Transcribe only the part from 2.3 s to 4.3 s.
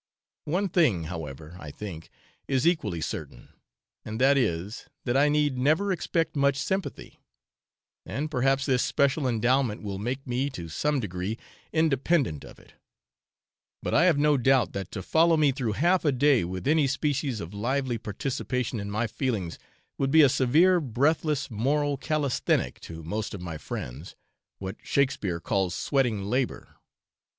is equally certain, and